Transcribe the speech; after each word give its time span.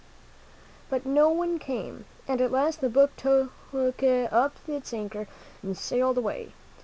But 0.89 1.05
no 1.05 1.29
one 1.29 1.59
came, 1.59 2.05
and 2.27 2.41
at 2.41 2.51
last 2.51 2.81
the 2.81 2.89
boat 2.89 3.11
took 3.17 3.51
up 4.11 4.53
its 4.67 4.93
anchor 4.95 5.27
and 5.61 5.77
sailed 5.77 6.17
away. 6.17 6.53